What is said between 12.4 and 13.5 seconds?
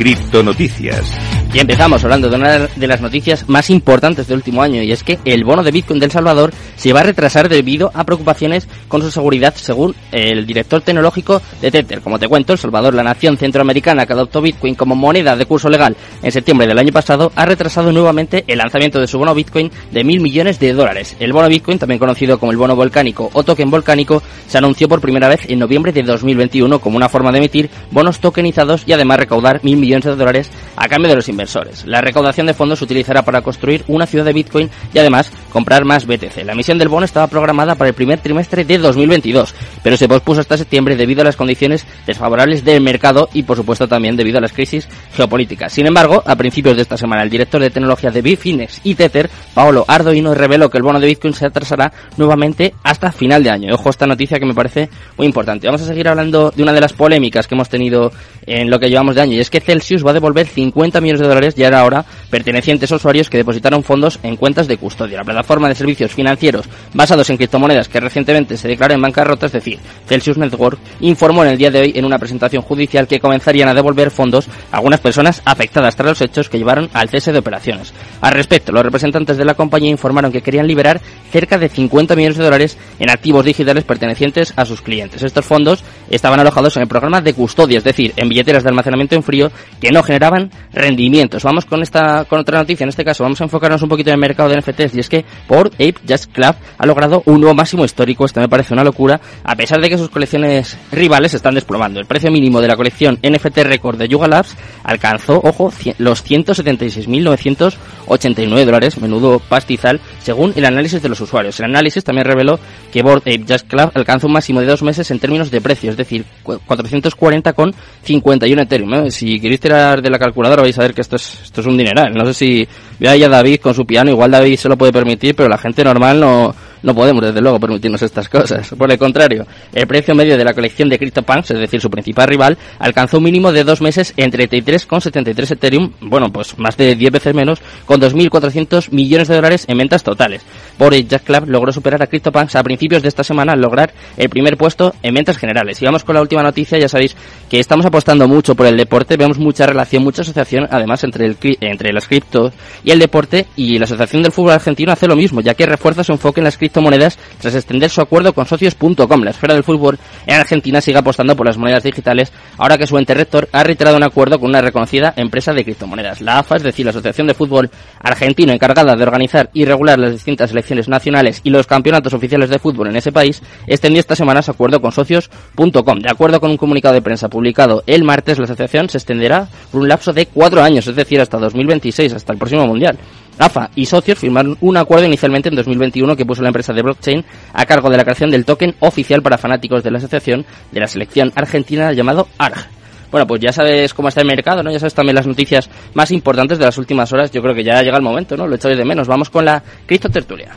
El Salvador, la nación